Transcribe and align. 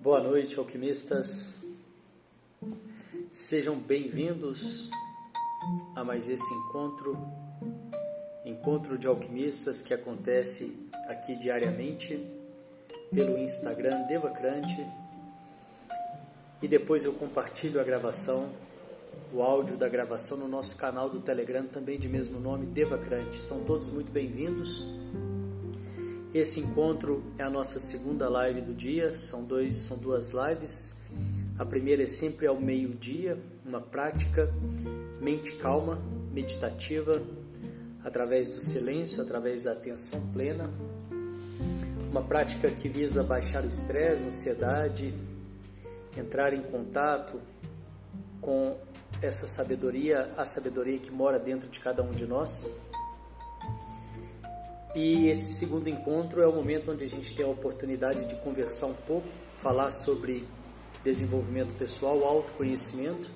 Boa 0.00 0.22
noite, 0.22 0.56
alquimistas. 0.56 1.58
Sejam 3.32 3.76
bem-vindos 3.76 4.88
a 5.96 6.04
mais 6.04 6.28
esse 6.28 6.54
encontro, 6.54 7.18
encontro 8.46 8.96
de 8.96 9.08
alquimistas 9.08 9.82
que 9.82 9.92
acontece 9.92 10.88
aqui 11.08 11.34
diariamente 11.34 12.24
pelo 13.12 13.36
Instagram 13.38 14.06
Devacrante 14.06 14.86
e 16.62 16.68
depois 16.68 17.04
eu 17.04 17.14
compartilho 17.14 17.80
a 17.80 17.84
gravação, 17.84 18.52
o 19.32 19.42
áudio 19.42 19.76
da 19.76 19.88
gravação 19.88 20.38
no 20.38 20.46
nosso 20.46 20.76
canal 20.76 21.10
do 21.10 21.20
Telegram 21.20 21.66
também 21.66 21.98
de 21.98 22.08
mesmo 22.08 22.38
nome 22.38 22.66
Devacrante. 22.66 23.42
São 23.42 23.64
todos 23.64 23.90
muito 23.90 24.12
bem-vindos. 24.12 24.86
Esse 26.34 26.60
encontro 26.60 27.24
é 27.38 27.42
a 27.42 27.48
nossa 27.48 27.80
segunda 27.80 28.28
live 28.28 28.60
do 28.60 28.74
dia, 28.74 29.16
são, 29.16 29.44
dois, 29.44 29.78
são 29.78 29.96
duas 29.98 30.30
lives. 30.30 31.00
A 31.58 31.64
primeira 31.64 32.02
é 32.02 32.06
sempre 32.06 32.46
ao 32.46 32.60
meio-dia, 32.60 33.38
uma 33.64 33.80
prática 33.80 34.52
mente 35.20 35.52
calma, 35.52 35.98
meditativa, 36.30 37.22
através 38.04 38.48
do 38.50 38.60
silêncio, 38.60 39.22
através 39.22 39.64
da 39.64 39.72
atenção 39.72 40.20
plena. 40.32 40.70
Uma 42.10 42.22
prática 42.22 42.70
que 42.70 42.90
visa 42.90 43.22
baixar 43.22 43.64
o 43.64 43.66
estresse, 43.66 44.24
a 44.24 44.26
ansiedade, 44.26 45.14
entrar 46.14 46.52
em 46.52 46.62
contato 46.62 47.40
com 48.40 48.76
essa 49.22 49.46
sabedoria, 49.46 50.30
a 50.36 50.44
sabedoria 50.44 50.98
que 50.98 51.10
mora 51.10 51.38
dentro 51.38 51.68
de 51.68 51.80
cada 51.80 52.02
um 52.02 52.10
de 52.10 52.26
nós. 52.26 52.70
E 54.94 55.28
esse 55.28 55.52
segundo 55.52 55.88
encontro 55.88 56.42
é 56.42 56.46
o 56.46 56.52
momento 56.52 56.90
onde 56.92 57.04
a 57.04 57.08
gente 57.08 57.34
tem 57.34 57.44
a 57.44 57.48
oportunidade 57.48 58.24
de 58.26 58.34
conversar 58.36 58.86
um 58.86 58.94
pouco, 58.94 59.28
falar 59.62 59.90
sobre 59.90 60.46
desenvolvimento 61.04 61.76
pessoal, 61.78 62.24
autoconhecimento, 62.24 63.30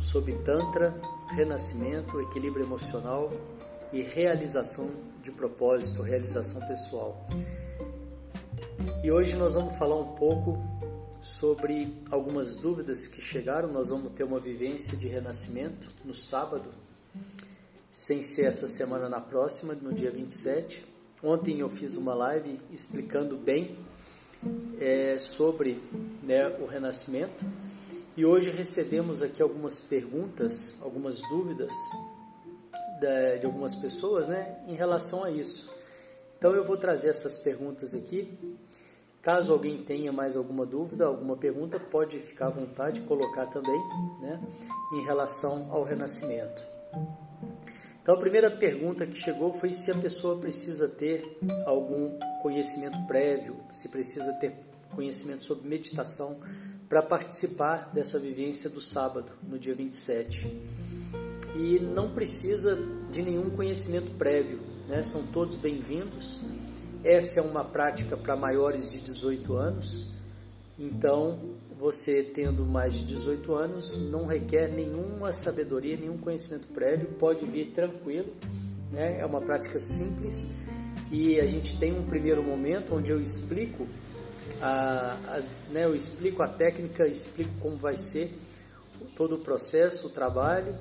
sobre 0.00 0.34
Tantra, 0.44 0.94
renascimento, 1.28 2.20
equilíbrio 2.20 2.64
emocional 2.64 3.30
e 3.92 4.02
realização 4.02 4.90
de 5.22 5.30
propósito, 5.30 6.02
realização 6.02 6.66
pessoal. 6.66 7.26
E 9.02 9.10
hoje 9.10 9.36
nós 9.36 9.54
vamos 9.54 9.76
falar 9.76 9.96
um 9.96 10.14
pouco 10.14 10.58
sobre 11.20 11.92
algumas 12.10 12.56
dúvidas 12.56 13.06
que 13.06 13.20
chegaram. 13.20 13.70
Nós 13.72 13.88
vamos 13.88 14.12
ter 14.12 14.24
uma 14.24 14.40
vivência 14.40 14.96
de 14.96 15.08
renascimento 15.08 15.88
no 16.04 16.14
sábado, 16.14 16.70
sem 17.96 18.22
ser 18.22 18.44
essa 18.44 18.68
semana 18.68 19.08
na 19.08 19.22
próxima, 19.22 19.72
no 19.72 19.90
dia 19.90 20.10
27. 20.10 20.84
Ontem 21.22 21.60
eu 21.60 21.70
fiz 21.70 21.96
uma 21.96 22.12
live 22.12 22.60
explicando 22.70 23.38
bem 23.38 23.78
é, 24.78 25.18
sobre 25.18 25.82
né, 26.22 26.46
o 26.60 26.66
renascimento 26.66 27.42
e 28.14 28.22
hoje 28.22 28.50
recebemos 28.50 29.22
aqui 29.22 29.40
algumas 29.40 29.80
perguntas, 29.80 30.78
algumas 30.82 31.22
dúvidas 31.30 31.72
de, 33.00 33.38
de 33.38 33.46
algumas 33.46 33.74
pessoas 33.74 34.28
né, 34.28 34.58
em 34.68 34.74
relação 34.74 35.24
a 35.24 35.30
isso. 35.30 35.74
Então 36.36 36.54
eu 36.54 36.66
vou 36.66 36.76
trazer 36.76 37.08
essas 37.08 37.38
perguntas 37.38 37.94
aqui. 37.94 38.38
Caso 39.22 39.54
alguém 39.54 39.82
tenha 39.82 40.12
mais 40.12 40.36
alguma 40.36 40.66
dúvida, 40.66 41.06
alguma 41.06 41.34
pergunta, 41.34 41.80
pode 41.80 42.18
ficar 42.20 42.48
à 42.48 42.50
vontade 42.50 43.00
de 43.00 43.06
colocar 43.06 43.46
também 43.46 43.80
né, 44.20 44.38
em 44.92 45.02
relação 45.02 45.68
ao 45.72 45.82
renascimento. 45.82 46.62
Então, 48.06 48.14
a 48.14 48.18
primeira 48.18 48.48
pergunta 48.48 49.04
que 49.04 49.18
chegou 49.18 49.52
foi 49.54 49.72
se 49.72 49.90
a 49.90 49.94
pessoa 49.96 50.38
precisa 50.38 50.86
ter 50.86 51.40
algum 51.66 52.16
conhecimento 52.40 52.96
prévio, 53.04 53.56
se 53.72 53.88
precisa 53.88 54.32
ter 54.34 54.54
conhecimento 54.94 55.42
sobre 55.42 55.68
meditação 55.68 56.38
para 56.88 57.02
participar 57.02 57.90
dessa 57.92 58.20
vivência 58.20 58.70
do 58.70 58.80
sábado, 58.80 59.32
no 59.42 59.58
dia 59.58 59.74
27. 59.74 60.46
E 61.56 61.80
não 61.80 62.14
precisa 62.14 62.78
de 63.10 63.22
nenhum 63.22 63.50
conhecimento 63.50 64.12
prévio, 64.12 64.60
né? 64.86 65.02
são 65.02 65.26
todos 65.26 65.56
bem-vindos. 65.56 66.40
Essa 67.02 67.40
é 67.40 67.42
uma 67.42 67.64
prática 67.64 68.16
para 68.16 68.36
maiores 68.36 68.88
de 68.88 69.00
18 69.00 69.52
anos, 69.54 70.06
então 70.78 71.38
você 71.78 72.22
tendo 72.22 72.64
mais 72.64 72.94
de 72.94 73.04
18 73.06 73.54
anos 73.54 73.96
não 74.10 74.26
requer 74.26 74.68
nenhuma 74.68 75.32
sabedoria, 75.32 75.96
nenhum 75.96 76.18
conhecimento 76.18 76.66
prévio, 76.68 77.08
pode 77.18 77.44
vir 77.44 77.72
tranquilo, 77.72 78.32
né? 78.90 79.18
é 79.20 79.26
uma 79.26 79.40
prática 79.40 79.78
simples 79.78 80.50
e 81.10 81.38
a 81.40 81.46
gente 81.46 81.78
tem 81.78 81.96
um 81.96 82.04
primeiro 82.04 82.42
momento 82.42 82.94
onde 82.94 83.10
eu 83.10 83.20
explico 83.20 83.86
a, 84.60 85.18
as, 85.28 85.56
né, 85.70 85.84
eu 85.84 85.94
explico 85.94 86.42
a 86.42 86.48
técnica, 86.48 87.06
explico 87.06 87.50
como 87.60 87.76
vai 87.76 87.96
ser 87.96 88.36
todo 89.16 89.36
o 89.36 89.38
processo, 89.38 90.06
o 90.06 90.10
trabalho 90.10 90.74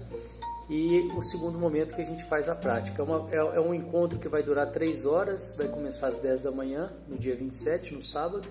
e 0.69 1.11
o 1.15 1.21
segundo 1.21 1.59
momento 1.59 1.93
que 1.95 2.01
a 2.01 2.05
gente 2.05 2.23
faz 2.23 2.49
a 2.49 2.55
prática. 2.55 3.01
É, 3.01 3.05
uma, 3.05 3.29
é, 3.31 3.35
é, 3.35 3.59
um 3.59 3.73
encontro 3.73 4.17
que 4.17 4.27
vai 4.27 4.41
durar 4.41 4.71
três 4.71 5.05
horas, 5.05 5.55
vai 5.57 5.67
começar 5.67 6.07
às 6.07 6.17
10 6.19 6.41
da 6.41 6.51
manhã, 6.51 6.91
no 7.07 7.17
dia 7.17 7.35
27, 7.35 7.93
no 7.93 8.01
sábado, 8.01 8.47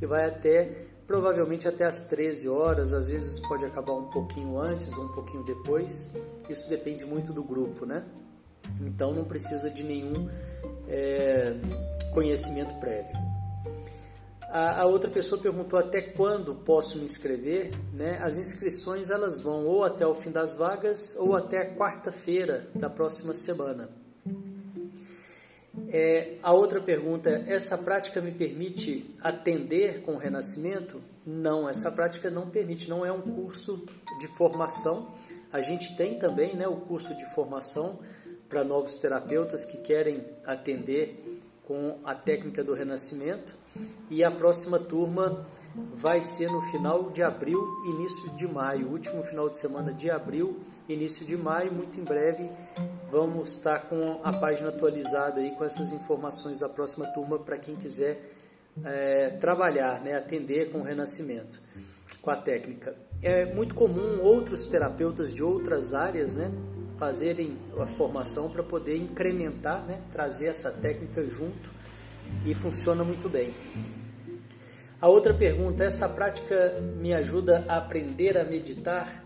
e 0.00 0.06
vai 0.06 0.26
até 0.26 0.87
provavelmente 1.08 1.66
até 1.66 1.86
às 1.86 2.06
13 2.06 2.50
horas, 2.50 2.92
às 2.92 3.08
vezes 3.08 3.40
pode 3.40 3.64
acabar 3.64 3.94
um 3.94 4.10
pouquinho 4.10 4.60
antes 4.60 4.94
ou 4.96 5.06
um 5.06 5.08
pouquinho 5.08 5.42
depois, 5.42 6.14
isso 6.50 6.68
depende 6.68 7.06
muito 7.06 7.32
do 7.32 7.42
grupo, 7.42 7.86
né? 7.86 8.04
Então 8.82 9.14
não 9.14 9.24
precisa 9.24 9.70
de 9.70 9.82
nenhum 9.82 10.28
é, 10.86 11.54
conhecimento 12.12 12.78
prévio. 12.78 13.16
A, 14.42 14.82
a, 14.82 14.86
outra 14.86 15.10
pessoa 15.10 15.40
perguntou 15.40 15.78
até 15.78 16.02
quando 16.02 16.54
posso 16.54 16.98
me 16.98 17.06
inscrever, 17.06 17.70
né? 17.94 18.18
As 18.22 18.36
inscrições 18.36 19.08
elas 19.08 19.40
vão 19.40 19.66
ou 19.66 19.84
até 19.84 20.06
o 20.06 20.14
fim 20.14 20.30
das 20.30 20.56
vagas 20.56 21.16
ou 21.18 21.34
até 21.34 21.74
quarta-feira 21.74 22.68
da 22.74 22.90
próxima 22.90 23.32
semana. 23.34 23.88
É, 25.90 26.36
a 26.42 26.52
outra 26.52 26.80
pergunta 26.80 27.30
essa 27.46 27.78
prática 27.78 28.20
me 28.20 28.30
permite 28.30 29.14
atender 29.20 30.02
com 30.02 30.14
o 30.14 30.18
renascimento? 30.18 31.00
Não, 31.26 31.68
essa 31.68 31.90
prática 31.90 32.30
não 32.30 32.48
permite, 32.48 32.88
não 32.88 33.04
é 33.04 33.12
um 33.12 33.22
curso 33.22 33.86
de 34.18 34.28
formação. 34.28 35.14
A 35.50 35.60
gente 35.62 35.96
tem 35.96 36.18
também 36.18 36.54
né, 36.54 36.68
o 36.68 36.76
curso 36.76 37.16
de 37.16 37.24
formação 37.34 38.00
para 38.48 38.62
novos 38.64 38.98
terapeutas 38.98 39.64
que 39.64 39.78
querem 39.78 40.24
atender 40.44 41.42
com 41.64 41.98
a 42.04 42.14
técnica 42.14 42.62
do 42.62 42.74
renascimento. 42.74 43.57
E 44.10 44.24
a 44.24 44.30
próxima 44.30 44.78
turma 44.78 45.46
vai 45.94 46.20
ser 46.20 46.50
no 46.50 46.62
final 46.70 47.10
de 47.10 47.22
abril, 47.22 47.60
início 47.86 48.30
de 48.36 48.48
maio, 48.48 48.88
último 48.88 49.22
final 49.22 49.48
de 49.48 49.58
semana 49.58 49.92
de 49.92 50.10
abril, 50.10 50.60
início 50.88 51.24
de 51.26 51.36
maio, 51.36 51.72
muito 51.72 51.98
em 52.00 52.04
breve 52.04 52.50
vamos 53.10 53.52
estar 53.52 53.88
com 53.88 54.20
a 54.22 54.32
página 54.32 54.68
atualizada 54.68 55.40
aí 55.40 55.50
com 55.52 55.64
essas 55.64 55.92
informações 55.92 56.60
da 56.60 56.68
próxima 56.68 57.06
turma 57.12 57.38
para 57.38 57.58
quem 57.58 57.74
quiser 57.74 58.32
é, 58.84 59.30
trabalhar, 59.40 60.00
né, 60.00 60.14
atender 60.14 60.70
com 60.70 60.80
o 60.80 60.82
renascimento, 60.82 61.60
com 62.20 62.30
a 62.30 62.36
técnica. 62.36 62.94
É 63.22 63.52
muito 63.52 63.74
comum 63.74 64.20
outros 64.22 64.66
terapeutas 64.66 65.32
de 65.32 65.42
outras 65.42 65.94
áreas, 65.94 66.34
né, 66.34 66.50
fazerem 66.96 67.56
a 67.78 67.86
formação 67.86 68.50
para 68.50 68.62
poder 68.62 68.96
incrementar, 68.96 69.84
né, 69.84 70.00
trazer 70.12 70.48
essa 70.48 70.70
técnica 70.70 71.24
junto 71.24 71.78
e 72.44 72.54
funciona 72.54 73.04
muito 73.04 73.28
bem. 73.28 73.52
A 75.00 75.08
outra 75.08 75.32
pergunta: 75.32 75.84
essa 75.84 76.08
prática 76.08 76.80
me 76.80 77.14
ajuda 77.14 77.64
a 77.68 77.76
aprender 77.76 78.36
a 78.36 78.44
meditar, 78.44 79.24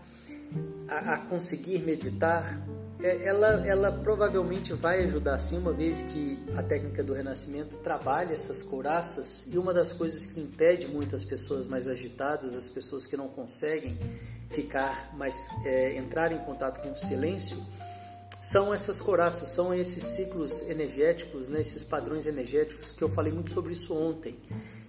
a, 0.87 1.13
a 1.13 1.17
conseguir 1.17 1.79
meditar? 1.79 2.61
É, 3.01 3.25
ela, 3.25 3.67
ela 3.67 3.91
provavelmente 3.91 4.71
vai 4.73 5.03
ajudar 5.03 5.37
sim, 5.39 5.57
uma 5.57 5.73
vez 5.73 6.01
que 6.03 6.39
a 6.55 6.63
técnica 6.63 7.03
do 7.03 7.13
renascimento 7.13 7.75
trabalha 7.77 8.31
essas 8.31 8.61
couraças 8.61 9.51
e 9.51 9.57
uma 9.57 9.73
das 9.73 9.91
coisas 9.91 10.25
que 10.25 10.39
impede 10.39 10.87
muito 10.87 11.13
as 11.13 11.25
pessoas 11.25 11.67
mais 11.67 11.87
agitadas, 11.87 12.55
as 12.55 12.69
pessoas 12.69 13.05
que 13.05 13.17
não 13.17 13.27
conseguem 13.27 13.97
ficar 14.51 15.13
mais 15.17 15.49
é, 15.65 15.97
entrar 15.97 16.31
em 16.31 16.37
contato 16.39 16.81
com 16.81 16.93
o 16.93 16.97
silêncio, 16.97 17.57
são 18.43 18.73
essas 18.73 18.99
coraças, 18.99 19.47
são 19.51 19.73
esses 19.73 20.03
ciclos 20.03 20.69
energéticos, 20.69 21.47
né, 21.47 21.61
esses 21.61 21.85
padrões 21.85 22.27
energéticos 22.27 22.91
que 22.91 23.01
eu 23.01 23.07
falei 23.07 23.31
muito 23.31 23.53
sobre 23.53 23.71
isso 23.71 23.95
ontem. 23.95 24.37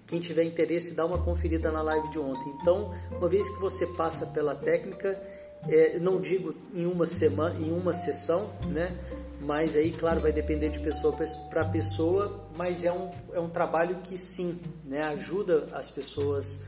Quem 0.08 0.18
tiver 0.18 0.42
interesse, 0.42 0.92
dá 0.92 1.06
uma 1.06 1.22
conferida 1.22 1.70
na 1.70 1.80
live 1.80 2.10
de 2.10 2.18
ontem. 2.18 2.52
Então, 2.60 2.92
uma 3.12 3.28
vez 3.28 3.48
que 3.48 3.60
você 3.60 3.86
passa 3.86 4.26
pela 4.26 4.56
técnica, 4.56 5.16
é, 5.68 6.00
não 6.00 6.20
digo 6.20 6.52
em 6.74 6.84
uma 6.84 7.06
semana, 7.06 7.56
em 7.60 7.70
uma 7.70 7.92
sessão, 7.92 8.50
né? 8.66 8.98
Mas 9.40 9.76
aí, 9.76 9.92
claro, 9.92 10.20
vai 10.20 10.32
depender 10.32 10.70
de 10.70 10.80
pessoa 10.80 11.16
para 11.48 11.64
pessoa, 11.64 12.48
mas 12.56 12.84
é 12.84 12.92
um, 12.92 13.08
é 13.32 13.38
um 13.38 13.48
trabalho 13.48 13.98
que 14.02 14.18
sim, 14.18 14.60
né? 14.84 15.00
Ajuda 15.04 15.68
as 15.72 15.92
pessoas 15.92 16.64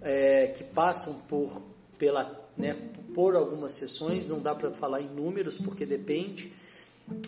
é, 0.00 0.46
que 0.56 0.64
passam 0.64 1.20
por 1.28 1.62
pela, 2.00 2.50
né? 2.56 2.76
Por 3.14 3.36
algumas 3.36 3.72
sessões, 3.72 4.30
não 4.30 4.40
dá 4.40 4.54
para 4.54 4.70
falar 4.70 5.02
em 5.02 5.08
números 5.08 5.58
porque 5.58 5.84
depende. 5.84 6.52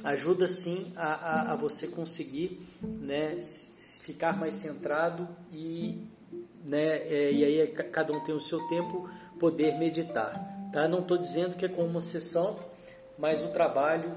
Ajuda 0.03 0.49
sim 0.49 0.93
a, 0.97 1.13
a, 1.13 1.53
a 1.53 1.57
você 1.57 1.87
conseguir, 1.87 2.67
né? 2.83 3.39
Ficar 4.01 4.37
mais 4.37 4.55
centrado 4.55 5.29
e 5.53 6.09
né? 6.65 6.97
É, 7.09 7.33
e 7.33 7.45
aí 7.45 7.67
cada 7.69 8.13
um 8.13 8.21
tem 8.21 8.35
o 8.35 8.41
seu 8.41 8.61
tempo 8.69 9.09
poder 9.39 9.79
meditar, 9.79 10.33
tá? 10.73 10.89
Não 10.89 11.01
estou 11.01 11.19
dizendo 11.19 11.57
que 11.57 11.65
é 11.65 11.69
como 11.69 11.89
uma 11.89 12.01
sessão, 12.01 12.59
mas 13.19 13.43
o 13.45 13.49
trabalho 13.49 14.11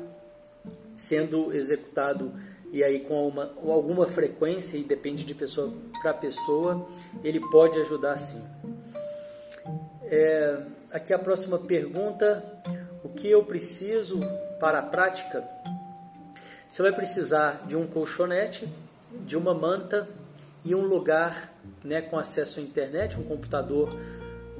sendo 0.95 1.53
executado 1.53 2.31
e 2.71 2.83
aí 2.83 3.01
com 3.01 3.27
uma, 3.27 3.51
alguma 3.65 4.07
frequência 4.07 4.77
e 4.77 4.83
depende 4.83 5.23
de 5.23 5.33
pessoa 5.33 5.73
para 6.01 6.13
pessoa, 6.13 6.87
ele 7.23 7.39
pode 7.39 7.79
ajudar 7.79 8.17
sim. 8.19 8.43
É, 10.07 10.61
aqui 10.91 11.13
a 11.13 11.19
próxima 11.19 11.57
pergunta: 11.57 12.43
o 13.03 13.09
que 13.09 13.29
eu 13.29 13.43
preciso 13.43 14.19
para 14.59 14.79
a 14.79 14.83
prática? 14.83 15.43
Você 16.69 16.81
vai 16.81 16.91
precisar 16.91 17.65
de 17.67 17.75
um 17.75 17.87
colchonete, 17.87 18.67
de 19.25 19.37
uma 19.37 19.53
manta 19.53 20.07
e 20.63 20.75
um 20.75 20.81
lugar 20.81 21.53
né, 21.83 22.01
com 22.01 22.17
acesso 22.17 22.59
à 22.59 22.63
internet, 22.63 23.19
um 23.19 23.23
computador 23.23 23.89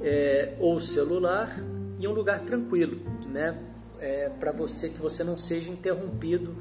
é, 0.02 0.54
ou 0.58 0.80
celular 0.80 1.58
e 1.98 2.06
um 2.06 2.12
lugar 2.12 2.40
tranquilo, 2.40 3.00
né, 3.26 3.58
é, 3.98 4.28
para 4.28 4.52
você 4.52 4.88
que 4.88 4.98
você 4.98 5.24
não 5.24 5.36
seja 5.36 5.70
interrompido 5.70 6.56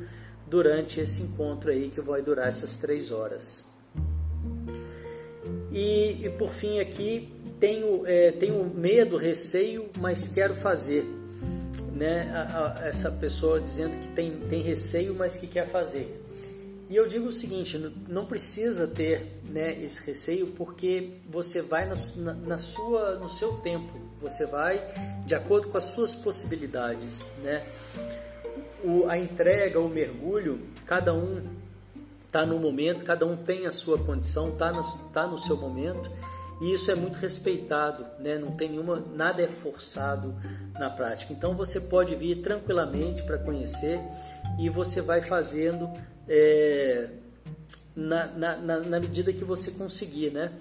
durante 0.47 0.99
esse 0.99 1.21
encontro 1.21 1.71
aí 1.71 1.89
que 1.89 2.01
vai 2.01 2.21
durar 2.21 2.47
essas 2.47 2.77
três 2.77 3.11
horas. 3.11 3.71
E, 5.71 6.25
e 6.25 6.29
por 6.37 6.51
fim 6.51 6.79
aqui 6.79 7.34
tenho, 7.59 8.05
é, 8.05 8.31
tenho 8.31 8.63
medo, 8.65 9.17
receio, 9.17 9.89
mas 9.99 10.27
quero 10.27 10.55
fazer. 10.55 11.03
Né? 11.93 12.29
A, 12.33 12.81
a, 12.83 12.87
essa 12.87 13.09
pessoa 13.09 13.59
dizendo 13.59 13.97
que 13.99 14.07
tem, 14.09 14.31
tem 14.49 14.61
receio, 14.61 15.13
mas 15.13 15.37
que 15.37 15.47
quer 15.47 15.67
fazer. 15.67 16.21
E 16.89 16.95
eu 16.95 17.07
digo 17.07 17.27
o 17.27 17.31
seguinte, 17.31 17.77
não 18.07 18.25
precisa 18.25 18.85
ter 18.85 19.41
né, 19.49 19.81
esse 19.81 20.05
receio 20.05 20.47
porque 20.47 21.13
você 21.27 21.61
vai 21.61 21.87
na, 21.87 21.95
na, 22.33 22.57
sua, 22.57 23.15
no 23.15 23.27
seu 23.27 23.53
tempo, 23.53 23.91
você 24.21 24.45
vai 24.45 24.79
de 25.25 25.33
acordo 25.33 25.69
com 25.69 25.77
as 25.77 25.85
suas 25.85 26.15
possibilidades. 26.15 27.33
Né? 27.41 27.65
O, 28.83 29.09
a 29.09 29.17
entrega, 29.17 29.79
o 29.79 29.89
mergulho, 29.89 30.59
cada 30.85 31.11
um 31.11 31.41
está 32.27 32.45
no 32.45 32.59
momento, 32.59 33.03
cada 33.03 33.25
um 33.25 33.35
tem 33.35 33.65
a 33.65 33.71
sua 33.71 33.97
condição, 33.97 34.49
está 34.49 34.71
no, 34.71 34.83
tá 35.11 35.25
no 35.25 35.39
seu 35.39 35.57
momento 35.57 36.11
e 36.61 36.73
isso 36.73 36.89
é 36.89 36.95
muito 36.95 37.15
respeitado, 37.15 38.05
né? 38.19 38.37
não 38.37 38.51
tem 38.51 38.69
nenhuma, 38.69 39.03
nada 39.13 39.41
é 39.41 39.47
forçado 39.47 40.33
na 40.73 40.89
prática. 40.89 41.33
Então 41.33 41.53
você 41.55 41.81
pode 41.81 42.15
vir 42.15 42.41
tranquilamente 42.41 43.23
para 43.23 43.37
conhecer 43.37 43.99
e 44.57 44.69
você 44.69 45.01
vai 45.01 45.21
fazendo 45.21 45.91
é, 46.27 47.09
na, 47.95 48.27
na, 48.27 48.79
na, 48.79 48.99
medida 48.99 49.33
que 49.33 49.43
você 49.43 49.71
conseguir, 49.71 50.31
né? 50.31 50.53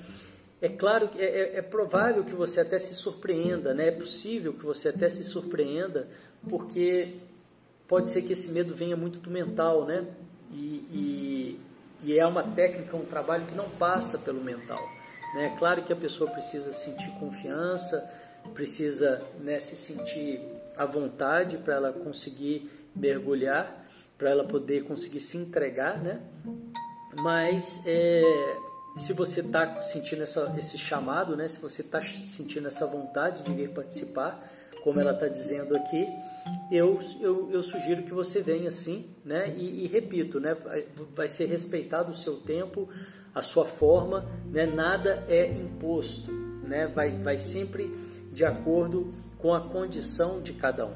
É 0.61 0.69
claro 0.69 1.09
que 1.09 1.21
é, 1.21 1.25
é, 1.25 1.59
é, 1.59 1.63
provável 1.63 2.25
que 2.25 2.35
você 2.35 2.61
até 2.61 2.79
se 2.79 2.95
surpreenda, 2.95 3.75
né? 3.75 3.89
É 3.89 3.91
possível 3.91 4.53
que 4.53 4.65
você 4.65 4.89
até 4.89 5.09
se 5.09 5.23
surpreenda, 5.23 6.09
porque 6.49 7.17
pode 7.87 8.11
ser 8.11 8.23
que 8.23 8.33
esse 8.33 8.51
medo 8.51 8.75
venha 8.75 8.97
muito 8.97 9.19
do 9.19 9.31
mental, 9.31 9.85
né? 9.85 10.07
E, 10.51 10.57
e, 10.91 11.61
e 12.03 12.19
é 12.19 12.27
uma 12.27 12.43
técnica, 12.43 12.97
um 12.97 13.05
trabalho 13.05 13.47
que 13.47 13.55
não 13.55 13.69
passa 13.69 14.19
pelo 14.19 14.43
mental. 14.43 14.83
É 15.37 15.51
claro 15.51 15.83
que 15.83 15.93
a 15.93 15.97
pessoa 15.97 16.31
precisa 16.31 16.73
sentir 16.73 17.11
confiança, 17.19 18.09
precisa 18.53 19.23
né, 19.41 19.59
se 19.61 19.75
sentir 19.75 20.41
à 20.77 20.85
vontade 20.85 21.59
para 21.59 21.75
ela 21.75 21.93
conseguir 21.93 22.71
mergulhar, 22.95 23.85
para 24.17 24.31
ela 24.31 24.45
poder 24.45 24.85
conseguir 24.85 25.21
se 25.21 25.37
entregar, 25.37 25.99
né? 25.99 26.21
Mas 27.17 27.83
é, 27.87 28.23
se 28.97 29.13
você 29.13 29.41
está 29.41 29.81
sentindo 29.83 30.23
essa, 30.23 30.55
esse 30.57 30.79
chamado, 30.79 31.37
né? 31.37 31.49
Se 31.49 31.61
você 31.61 31.83
está 31.83 32.01
sentindo 32.03 32.69
essa 32.69 32.87
vontade 32.87 33.43
de 33.43 33.53
vir 33.53 33.71
participar, 33.71 34.51
como 34.83 35.01
ela 35.01 35.13
está 35.13 35.27
dizendo 35.29 35.77
aqui, 35.77 36.07
eu, 36.71 37.01
eu, 37.21 37.51
eu, 37.51 37.63
sugiro 37.63 38.03
que 38.03 38.13
você 38.13 38.43
venha 38.43 38.71
sim, 38.71 39.11
né? 39.25 39.53
E, 39.57 39.85
e, 39.85 39.87
repito, 39.89 40.39
né? 40.39 40.57
Vai 41.15 41.27
ser 41.27 41.47
respeitado 41.47 42.11
o 42.11 42.15
seu 42.15 42.37
tempo, 42.37 42.89
a 43.35 43.43
sua 43.43 43.65
forma, 43.65 44.27
né? 44.51 44.65
Nada 44.65 45.25
é 45.29 45.47
imposto, 45.47 46.31
né? 46.67 46.87
Vai, 46.87 47.11
vai 47.11 47.37
sempre 47.37 47.91
de 48.33 48.45
acordo 48.45 49.13
com 49.39 49.53
a 49.53 49.61
condição 49.61 50.41
de 50.41 50.53
cada 50.53 50.87
um. 50.87 50.95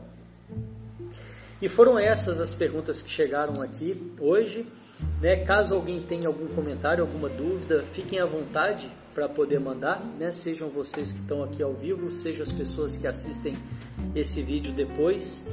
E 1.60 1.68
foram 1.68 1.98
essas 1.98 2.40
as 2.40 2.54
perguntas 2.54 3.02
que 3.02 3.10
chegaram 3.10 3.60
aqui 3.60 4.12
hoje. 4.20 4.66
Né? 5.20 5.44
Caso 5.44 5.74
alguém 5.74 6.02
tenha 6.02 6.26
algum 6.26 6.46
comentário, 6.48 7.02
alguma 7.04 7.28
dúvida, 7.28 7.82
fiquem 7.92 8.20
à 8.20 8.24
vontade 8.24 8.90
para 9.14 9.28
poder 9.28 9.58
mandar, 9.58 10.00
né? 10.18 10.30
Sejam 10.30 10.68
vocês 10.68 11.10
que 11.10 11.18
estão 11.18 11.42
aqui 11.42 11.60
ao 11.62 11.72
vivo, 11.72 12.10
sejam 12.10 12.42
as 12.42 12.52
pessoas 12.52 12.96
que 12.96 13.06
assistem 13.06 13.56
esse 14.14 14.42
vídeo 14.42 14.72
depois. 14.72 15.46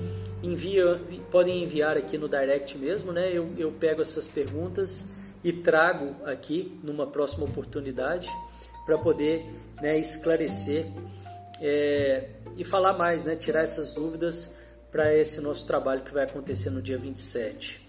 Envia, 0.43 1.01
podem 1.31 1.63
enviar 1.63 1.97
aqui 1.97 2.17
no 2.17 2.29
direct 2.29 2.77
mesmo, 2.77 3.11
né? 3.11 3.31
Eu, 3.31 3.49
eu 3.57 3.71
pego 3.71 4.03
essas 4.03 4.27
perguntas 4.27 5.11
e 5.45 5.53
trago 5.53 6.15
aqui 6.25 6.75
numa 6.83 7.06
próxima 7.06 7.45
oportunidade 7.45 8.27
para 8.83 8.97
poder 8.97 9.45
né, 9.80 9.95
esclarecer 10.00 10.88
é, 11.62 12.30
e 12.57 12.65
falar 12.65 12.94
mais, 12.94 13.25
né? 13.25 13.36
Tirar 13.36 13.62
essas 13.62 13.94
dúvidas 13.94 14.57
para 14.92 15.15
esse 15.15 15.39
nosso 15.39 15.68
trabalho 15.68 16.01
que 16.01 16.12
vai 16.12 16.24
acontecer 16.24 16.71
no 16.71 16.81
dia 16.81 16.97
27. 16.97 17.88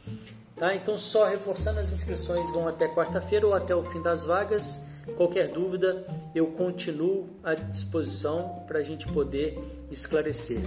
Tá? 0.55 0.75
Então, 0.75 0.99
só 0.99 1.26
reforçando, 1.26 1.81
as 1.81 1.91
inscrições 1.91 2.53
vão 2.53 2.69
até 2.69 2.88
quarta-feira 2.88 3.47
ou 3.47 3.55
até 3.55 3.75
o 3.75 3.82
fim 3.85 4.03
das 4.03 4.26
vagas. 4.26 4.87
Qualquer 5.17 5.49
dúvida, 5.49 6.06
eu 6.35 6.49
continuo 6.49 7.41
à 7.43 7.55
disposição 7.55 8.64
para 8.67 8.81
a 8.81 8.82
gente 8.82 9.08
poder 9.08 9.58
esclarecer. 9.91 10.61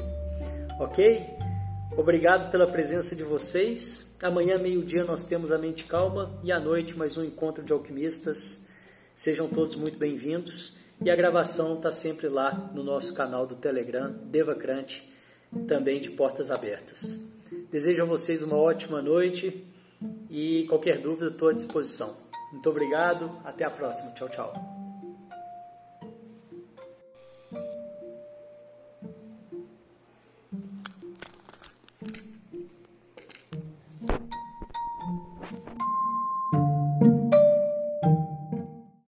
Ok? 0.79 1.23
Obrigado 1.95 2.49
pela 2.49 2.65
presença 2.65 3.15
de 3.15 3.23
vocês. 3.23 4.08
Amanhã, 4.21 4.57
meio-dia, 4.57 5.05
nós 5.05 5.23
temos 5.23 5.49
a 5.49 5.57
Mente 5.57 5.85
Calma 5.85 6.37
e 6.43 6.51
à 6.51 6.59
noite, 6.59 6.97
mais 6.97 7.15
um 7.15 7.23
encontro 7.23 7.63
de 7.63 7.71
alquimistas. 7.71 8.67
Sejam 9.15 9.47
todos 9.47 9.77
muito 9.77 9.97
bem-vindos. 9.97 10.77
E 11.01 11.09
a 11.09 11.15
gravação 11.15 11.75
está 11.75 11.89
sempre 11.89 12.27
lá 12.27 12.69
no 12.75 12.83
nosso 12.83 13.13
canal 13.13 13.47
do 13.47 13.55
Telegram, 13.55 14.11
Devacrante 14.25 15.09
também 15.67 16.01
de 16.01 16.11
portas 16.11 16.51
abertas. 16.51 17.17
Desejo 17.71 18.03
a 18.03 18.05
vocês 18.05 18.43
uma 18.43 18.57
ótima 18.57 19.01
noite 19.01 19.65
e 20.29 20.65
qualquer 20.67 20.99
dúvida 20.99 21.27
estou 21.27 21.47
à 21.47 21.53
disposição. 21.53 22.17
Muito 22.51 22.69
obrigado, 22.69 23.31
até 23.45 23.63
a 23.63 23.69
próxima. 23.69 24.11
Tchau, 24.11 24.27
tchau. 24.27 24.78